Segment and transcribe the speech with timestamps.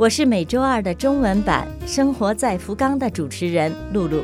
[0.00, 4.22] 我是每周二的中文版《生活在福冈》的主持人露露。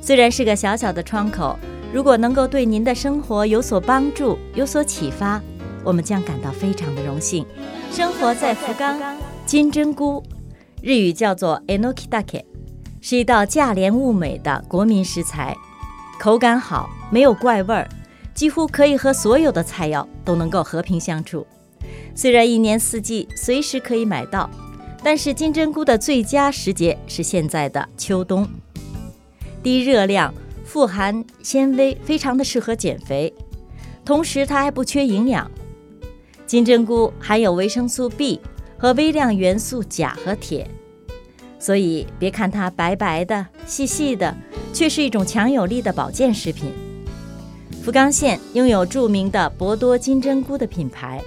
[0.00, 1.56] 虽然是个小小的窗口，
[1.92, 5.40] 如果能够对您的生活有所帮助、有所启发，
[5.84, 7.46] 我们将感到非常的荣幸。
[7.92, 8.98] 生活在福冈，
[9.46, 10.20] 金针菇，
[10.82, 12.42] 日语叫做 enokidake，
[13.00, 15.56] 是一道价廉物美的国民食材，
[16.18, 17.88] 口感好，没有怪味儿，
[18.34, 21.46] 几乎可以和所有的菜肴都能够和平相处。
[22.14, 24.48] 虽然一年四季随时可以买到，
[25.02, 28.46] 但是金针菇的最佳时节是现在的秋冬。
[29.62, 30.32] 低热量、
[30.64, 33.32] 富含纤维，非常的适合减肥。
[34.04, 35.50] 同时，它还不缺营养。
[36.46, 38.40] 金针菇含有维生素 B
[38.76, 40.68] 和微量元素钾和铁，
[41.58, 44.36] 所以别看它白白的、细细的，
[44.72, 46.72] 却是一种强有力的保健食品。
[47.82, 51.22] 福冈县拥有著名的博多金针菇的品牌。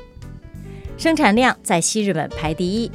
[0.98, 2.92] 生产量在西日本排第一，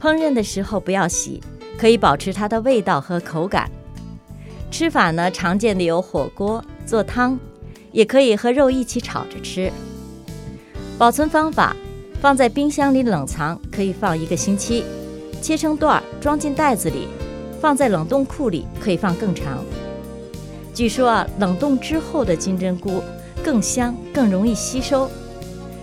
[0.00, 1.40] 烹饪的时候不要洗，
[1.78, 3.68] 可以保持它的味道和口感。
[4.70, 7.38] 吃法呢，常见的有火锅、做汤，
[7.90, 9.72] 也可以和肉一起炒着吃。
[10.98, 11.74] 保存方法：
[12.20, 14.84] 放在冰箱里冷藏，可以放一个星期；
[15.40, 17.08] 切成段儿，装进袋子里，
[17.60, 19.64] 放在冷冻库里，可以放更长。
[20.74, 23.02] 据说啊，冷冻之后的金针菇
[23.42, 25.10] 更香，更容易吸收。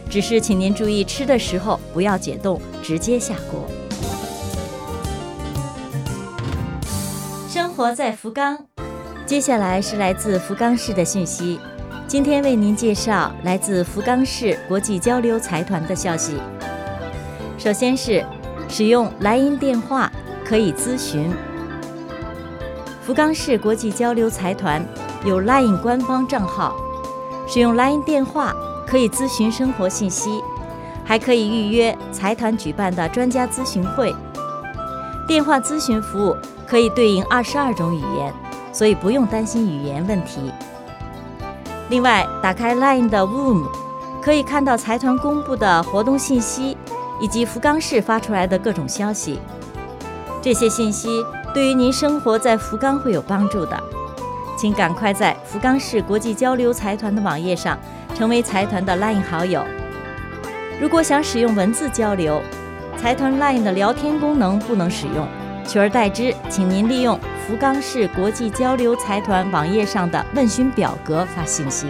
[0.09, 3.67] 只是，请您注意吃的时候不要解冻，直接下锅。
[7.49, 8.57] 生活在福冈，
[9.25, 11.59] 接下来是来自福冈市的讯息。
[12.07, 16.37] 今天为您介绍来自福冈市国际交流财团的消息。
[17.57, 18.23] 首先是
[18.69, 20.09] 使用莱茵电话
[20.45, 21.33] 可以咨询。
[23.01, 24.85] 福冈市国际交流财团
[25.25, 26.75] 有 LINE 官方账号，
[27.47, 28.55] 使用 LINE 电话。
[28.87, 30.41] 可以咨询生活信息，
[31.03, 34.15] 还可以预约财团举办的专家咨询会。
[35.27, 36.35] 电话咨询服务
[36.67, 38.33] 可以对应二十二种语言，
[38.71, 40.51] 所以不用担心语言问题。
[41.89, 43.67] 另外，打开 LINE 的 Room，
[44.21, 46.77] 可以看到财团公布的活动信息
[47.19, 49.39] 以及福冈市发出来的各种消息。
[50.41, 53.83] 这些信息对于您生活在福冈会有帮助的，
[54.57, 57.77] 请赶快在福冈市国际交流财团的网页上。
[58.15, 59.61] 成为财团的 LINE 好友。
[60.79, 62.41] 如果想使用文字交流，
[62.97, 65.27] 财团 LINE 的聊天功能不能使用，
[65.67, 71.87] 取而代之，请您利用福冈市国际交流财团网页上的问询表格发信息。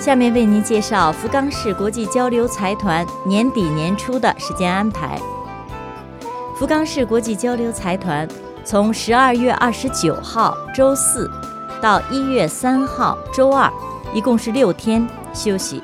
[0.00, 5.16] 下面为您介绍福冈市国际交流财团年底年初的时间安排。
[6.58, 8.26] 福冈市国际交流财团
[8.70, 11.28] 从十二月二十九号周四
[11.82, 13.68] 到一月三号周二。
[14.14, 15.04] 一共是六天
[15.34, 15.82] 休息。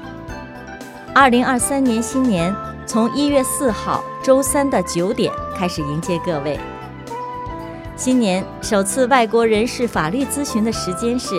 [1.12, 2.54] 二零二三年新年
[2.86, 6.60] 从一月四号周三的九点开始迎接各位。
[7.96, 11.34] 新年首次外国人士法律咨询的时间是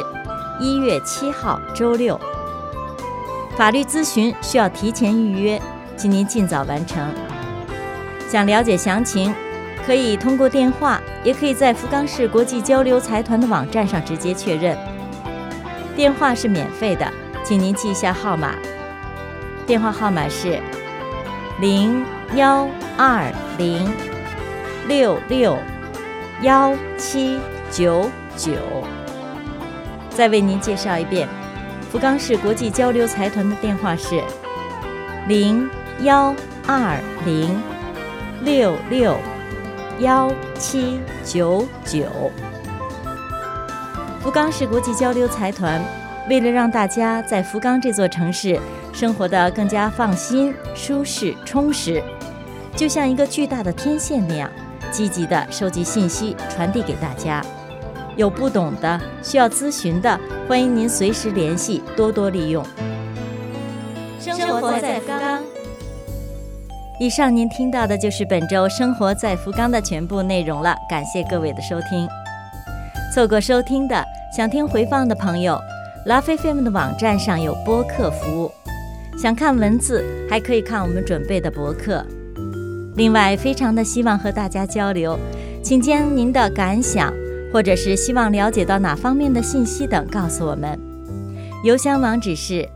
[0.59, 2.19] 一月七号周六。
[3.55, 5.61] 法律咨询需要提前预约，
[5.95, 7.09] 请您尽早完成。
[8.29, 9.33] 想了解详情，
[9.85, 14.77] 可以通过电话，也可以在福冈市国际交流财团的网站上直接确认。
[15.95, 17.11] 电话是免费的，
[17.43, 18.55] 请您记一下号码。
[19.65, 20.59] 电话号码是
[21.59, 22.05] 零
[22.35, 22.67] 幺
[22.97, 23.89] 二零
[24.87, 25.57] 六六
[26.41, 27.39] 幺七
[27.71, 28.51] 九九。
[30.09, 31.27] 再为您介绍一遍，
[31.91, 34.21] 福冈市国际交流财团的电话是
[35.27, 35.69] 零
[36.01, 36.33] 幺
[36.65, 37.59] 二零
[38.43, 39.15] 六六
[39.99, 42.05] 幺七九九。
[44.21, 45.81] 福冈市国际交流财团
[46.29, 48.59] 为了让大家在福冈这座城市
[48.93, 52.03] 生活得更加放心、舒适、充实，
[52.75, 54.47] 就像一个巨大的天线那样，
[54.91, 57.43] 积极地收集信息，传递给大家。
[58.15, 62.63] 有不懂的、需要咨询的，欢迎您随时联系，多多利用。
[64.19, 65.56] 生活在福冈。
[66.99, 72.07] 以上您听到的就是本周《生活在福冈》的全部内容了，感谢各位的收听。
[73.13, 74.03] 错过收听的。
[74.35, 75.59] 想听回放的朋友，
[76.05, 78.51] 拉菲菲们的网站上有播客服务。
[79.17, 82.03] 想看文字，还可以看我们准备的博客。
[82.95, 85.17] 另外，非常的希望和大家交流，
[85.63, 87.13] 请将您的感想
[87.53, 90.77] 或者是希望了解到哪方面的信息等告诉我们。
[91.63, 92.67] 邮箱网址是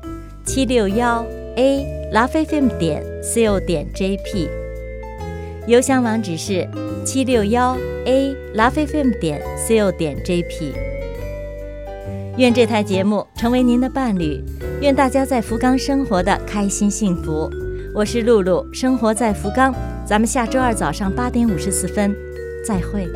[0.45, 1.25] 七六幺
[1.57, 4.49] a lovefm 点 co 点 jp。
[5.67, 6.67] 邮箱网址是
[7.05, 10.73] 七六幺 a lovefm 点 co 点 jp。
[12.37, 14.43] 愿这台节目成为您的伴侣，
[14.81, 17.49] 愿大家在福冈生活的开心幸福。
[17.93, 19.73] 我是露露，生活在福冈。
[20.05, 22.15] 咱们下周二早上八点五十四分，
[22.65, 23.07] 再会。